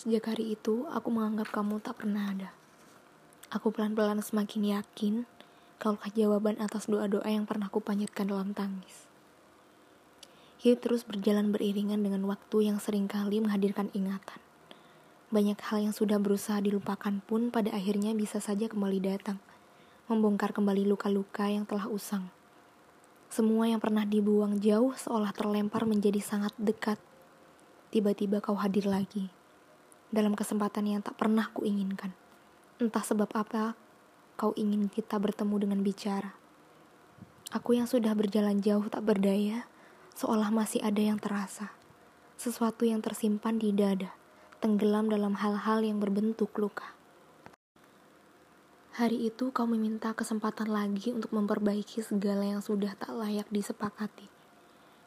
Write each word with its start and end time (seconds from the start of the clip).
Sejak 0.00 0.32
hari 0.32 0.56
itu, 0.56 0.88
aku 0.88 1.12
menganggap 1.12 1.52
kamu 1.52 1.76
tak 1.84 2.00
pernah 2.00 2.32
ada. 2.32 2.56
Aku 3.52 3.68
pelan-pelan 3.68 4.24
semakin 4.24 4.80
yakin 4.80 5.28
kaukah 5.76 6.08
jawaban 6.16 6.56
atas 6.56 6.88
doa-doa 6.88 7.28
yang 7.28 7.44
pernah 7.44 7.68
kupanjatkan 7.68 8.24
dalam 8.32 8.56
tangis. 8.56 9.04
Hidup 10.64 10.80
terus 10.80 11.04
berjalan 11.04 11.52
beriringan 11.52 12.00
dengan 12.00 12.24
waktu 12.24 12.72
yang 12.72 12.80
sering 12.80 13.12
kali 13.12 13.44
menghadirkan 13.44 13.92
ingatan. 13.92 14.40
Banyak 15.28 15.60
hal 15.68 15.84
yang 15.84 15.92
sudah 15.92 16.16
berusaha 16.16 16.56
dilupakan 16.64 17.20
pun 17.28 17.52
pada 17.52 17.68
akhirnya 17.76 18.16
bisa 18.16 18.40
saja 18.40 18.72
kembali 18.72 19.04
datang, 19.04 19.36
membongkar 20.08 20.56
kembali 20.56 20.88
luka-luka 20.88 21.44
yang 21.44 21.68
telah 21.68 21.84
usang. 21.92 22.24
Semua 23.28 23.68
yang 23.68 23.84
pernah 23.84 24.08
dibuang 24.08 24.64
jauh 24.64 24.96
seolah 24.96 25.36
terlempar 25.36 25.84
menjadi 25.84 26.24
sangat 26.24 26.56
dekat. 26.56 26.96
Tiba-tiba 27.92 28.40
kau 28.40 28.56
hadir 28.56 28.88
lagi 28.88 29.28
dalam 30.10 30.34
kesempatan 30.34 30.90
yang 30.90 31.00
tak 31.06 31.14
pernah 31.14 31.46
kuinginkan. 31.54 32.10
Entah 32.82 33.02
sebab 33.02 33.30
apa 33.30 33.78
kau 34.34 34.50
ingin 34.58 34.90
kita 34.90 35.22
bertemu 35.22 35.56
dengan 35.62 35.80
bicara. 35.86 36.34
Aku 37.54 37.74
yang 37.74 37.86
sudah 37.86 38.14
berjalan 38.14 38.62
jauh 38.62 38.86
tak 38.90 39.06
berdaya, 39.06 39.66
seolah 40.14 40.50
masih 40.54 40.82
ada 40.82 40.98
yang 41.02 41.18
terasa. 41.18 41.74
Sesuatu 42.38 42.86
yang 42.86 43.02
tersimpan 43.02 43.58
di 43.58 43.74
dada, 43.74 44.10
tenggelam 44.58 45.10
dalam 45.10 45.38
hal-hal 45.38 45.82
yang 45.82 45.98
berbentuk 45.98 46.54
luka. 46.58 46.94
Hari 48.96 49.30
itu 49.30 49.54
kau 49.54 49.70
meminta 49.70 50.10
kesempatan 50.14 50.70
lagi 50.70 51.14
untuk 51.14 51.30
memperbaiki 51.30 52.02
segala 52.02 52.42
yang 52.42 52.62
sudah 52.62 52.98
tak 52.98 53.14
layak 53.14 53.46
disepakati. 53.50 54.26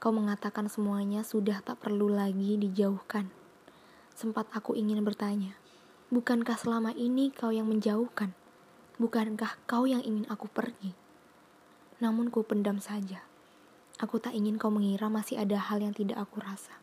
Kau 0.00 0.12
mengatakan 0.12 0.68
semuanya 0.68 1.24
sudah 1.24 1.60
tak 1.64 1.80
perlu 1.80 2.08
lagi 2.08 2.56
dijauhkan 2.60 3.45
sempat 4.16 4.48
aku 4.56 4.72
ingin 4.72 5.04
bertanya, 5.04 5.52
bukankah 6.08 6.56
selama 6.56 6.96
ini 6.96 7.28
kau 7.28 7.52
yang 7.52 7.68
menjauhkan? 7.68 8.32
Bukankah 8.96 9.60
kau 9.68 9.84
yang 9.84 10.00
ingin 10.00 10.24
aku 10.32 10.48
pergi? 10.48 10.96
Namun 12.00 12.32
ku 12.32 12.40
pendam 12.40 12.80
saja. 12.80 13.20
Aku 14.00 14.16
tak 14.16 14.32
ingin 14.32 14.56
kau 14.56 14.72
mengira 14.72 15.12
masih 15.12 15.36
ada 15.36 15.60
hal 15.60 15.84
yang 15.84 15.92
tidak 15.92 16.16
aku 16.16 16.40
rasa. 16.40 16.80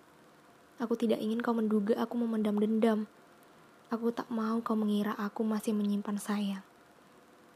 Aku 0.78 0.94
tidak 0.94 1.18
ingin 1.26 1.42
kau 1.42 1.58
menduga 1.58 1.98
aku 1.98 2.22
memendam 2.22 2.54
dendam. 2.62 3.10
Aku 3.90 4.14
tak 4.14 4.30
mau 4.30 4.62
kau 4.62 4.78
mengira 4.78 5.18
aku 5.18 5.42
masih 5.42 5.74
menyimpan 5.74 6.22
sayang. 6.22 6.66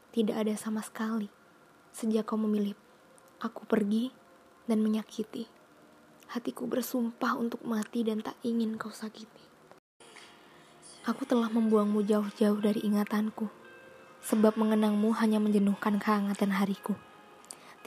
Tidak 0.10 0.34
ada 0.34 0.58
sama 0.58 0.82
sekali. 0.82 1.30
Sejak 1.94 2.26
kau 2.26 2.38
memilih 2.42 2.74
aku 3.38 3.70
pergi 3.70 4.10
dan 4.66 4.82
menyakiti. 4.82 5.46
Hatiku 6.34 6.66
bersumpah 6.66 7.38
untuk 7.38 7.62
mati 7.62 8.02
dan 8.02 8.26
tak 8.26 8.42
ingin 8.42 8.74
kau 8.82 8.90
sakiti. 8.90 9.57
Aku 11.08 11.24
telah 11.24 11.48
membuangmu 11.48 12.04
jauh-jauh 12.04 12.60
dari 12.60 12.84
ingatanku, 12.84 13.48
sebab 14.20 14.60
mengenangmu 14.60 15.16
hanya 15.16 15.40
menjenuhkan 15.40 16.04
kehangatan 16.04 16.52
hariku. 16.52 17.00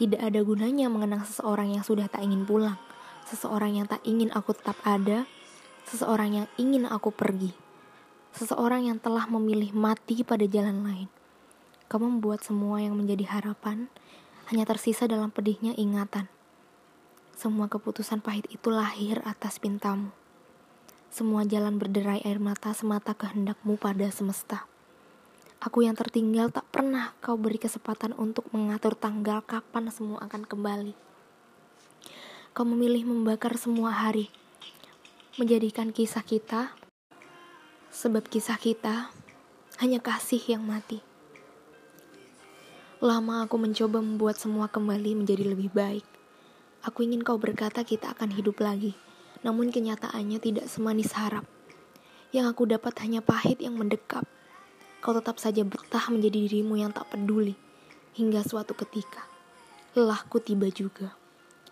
Tidak 0.01 0.17
ada 0.17 0.41
gunanya 0.41 0.89
mengenang 0.89 1.29
seseorang 1.29 1.77
yang 1.77 1.85
sudah 1.85 2.09
tak 2.09 2.25
ingin 2.25 2.49
pulang, 2.49 2.81
seseorang 3.29 3.77
yang 3.77 3.85
tak 3.85 4.01
ingin 4.09 4.33
aku 4.33 4.57
tetap 4.57 4.81
ada, 4.89 5.29
seseorang 5.85 6.33
yang 6.33 6.47
ingin 6.57 6.89
aku 6.89 7.13
pergi, 7.13 7.53
seseorang 8.33 8.89
yang 8.89 8.97
telah 8.97 9.29
memilih 9.29 9.77
mati 9.77 10.25
pada 10.25 10.49
jalan 10.49 10.81
lain. 10.81 11.09
Kamu 11.93 12.17
membuat 12.17 12.41
semua 12.41 12.81
yang 12.81 12.97
menjadi 12.97 13.29
harapan 13.37 13.93
hanya 14.49 14.65
tersisa 14.65 15.05
dalam 15.05 15.29
pedihnya 15.29 15.77
ingatan. 15.77 16.33
Semua 17.37 17.69
keputusan 17.69 18.25
pahit 18.25 18.49
itu 18.49 18.73
lahir 18.73 19.21
atas 19.29 19.61
pintamu. 19.61 20.09
Semua 21.11 21.43
jalan 21.43 21.75
berderai 21.75 22.23
air 22.23 22.39
mata 22.39 22.71
semata 22.71 23.19
kehendakmu 23.19 23.75
pada 23.75 24.07
semesta. 24.15 24.71
Aku 25.59 25.83
yang 25.83 25.99
tertinggal 25.99 26.55
tak 26.55 26.63
pernah 26.71 27.19
kau 27.19 27.35
beri 27.35 27.59
kesempatan 27.59 28.15
untuk 28.15 28.47
mengatur 28.55 28.95
tanggal 28.95 29.43
kapan 29.43 29.91
semua 29.91 30.23
akan 30.23 30.47
kembali. 30.47 30.95
Kau 32.55 32.63
memilih 32.63 33.11
membakar 33.11 33.59
semua 33.59 33.91
hari, 33.91 34.31
menjadikan 35.35 35.91
kisah 35.91 36.23
kita, 36.23 36.79
sebab 37.91 38.31
kisah 38.31 38.63
kita 38.63 39.11
hanya 39.83 39.99
kasih 39.99 40.39
yang 40.47 40.63
mati. 40.63 41.03
Lama 43.03 43.51
aku 43.51 43.59
mencoba 43.59 43.99
membuat 43.99 44.39
semua 44.39 44.71
kembali 44.71 45.27
menjadi 45.27 45.43
lebih 45.43 45.75
baik. 45.75 46.07
Aku 46.87 47.03
ingin 47.03 47.27
kau 47.27 47.35
berkata 47.35 47.83
kita 47.83 48.15
akan 48.15 48.31
hidup 48.31 48.63
lagi 48.63 49.10
namun 49.41 49.73
kenyataannya 49.73 50.39
tidak 50.41 50.67
semanis 50.69 51.17
harap. 51.17 51.49
Yang 52.31 52.47
aku 52.55 52.63
dapat 52.69 52.95
hanya 53.03 53.25
pahit 53.25 53.59
yang 53.59 53.75
mendekap. 53.75 54.29
Kau 55.01 55.17
tetap 55.17 55.41
saja 55.41 55.65
betah 55.65 56.13
menjadi 56.13 56.47
dirimu 56.47 56.77
yang 56.77 56.93
tak 56.93 57.09
peduli. 57.09 57.57
Hingga 58.15 58.45
suatu 58.45 58.77
ketika, 58.77 59.25
lelahku 59.97 60.43
tiba 60.43 60.69
juga. 60.69 61.17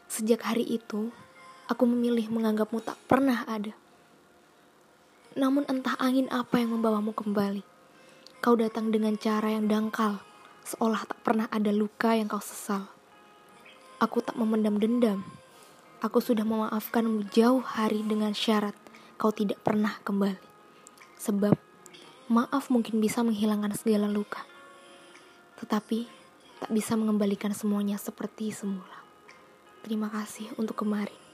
Sejak 0.09 0.41
hari 0.49 0.65
itu, 0.65 1.13
aku 1.69 1.85
memilih 1.85 2.33
menganggapmu 2.33 2.81
tak 2.81 2.97
pernah 3.05 3.45
ada. 3.45 3.77
Namun 5.37 5.69
entah 5.69 5.95
angin 6.01 6.27
apa 6.33 6.57
yang 6.57 6.73
membawamu 6.73 7.13
kembali. 7.13 7.63
Kau 8.41 8.57
datang 8.57 8.89
dengan 8.89 9.19
cara 9.21 9.53
yang 9.53 9.69
dangkal, 9.69 10.25
seolah 10.65 11.05
tak 11.05 11.21
pernah 11.21 11.47
ada 11.53 11.69
luka 11.69 12.17
yang 12.17 12.31
kau 12.31 12.41
sesal. 12.41 12.89
Aku 13.99 14.23
tak 14.25 14.39
memendam 14.39 14.79
dendam, 14.79 15.27
Aku 15.99 16.23
sudah 16.23 16.47
memaafkanmu 16.47 17.27
jauh 17.35 17.59
hari 17.59 18.07
dengan 18.07 18.31
syarat 18.31 18.79
kau 19.19 19.35
tidak 19.35 19.59
pernah 19.67 19.99
kembali. 20.07 20.39
Sebab 21.19 21.59
maaf 22.31 22.71
mungkin 22.71 23.03
bisa 23.03 23.27
menghilangkan 23.27 23.75
segala 23.75 24.07
luka. 24.07 24.47
Tetapi 25.59 26.07
tak 26.63 26.71
bisa 26.71 26.95
mengembalikan 26.95 27.51
semuanya 27.51 27.99
seperti 27.99 28.55
semula. 28.55 29.03
Terima 29.83 30.07
kasih 30.07 30.55
untuk 30.55 30.87
kemarin. 30.87 31.28